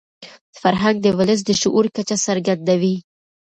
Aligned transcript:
فرهنګ 0.61 0.97
د 1.01 1.07
ولس 1.17 1.39
د 1.45 1.49
شعور 1.61 1.85
کچه 1.95 2.17
څرګندوي. 2.25 2.95